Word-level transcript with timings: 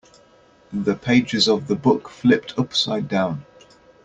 The 0.73 0.95
pages 0.95 1.47
of 1.47 1.67
the 1.67 1.75
book 1.75 2.09
flipped 2.09 2.57
upside 2.57 3.07
down. 3.07 3.45